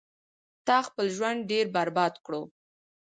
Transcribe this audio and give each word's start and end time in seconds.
تا 0.67 0.77
خپل 0.87 1.05
ژوند 1.15 1.39
ډیر 1.51 1.65
برباد 1.75 2.13
کړو 2.25 2.41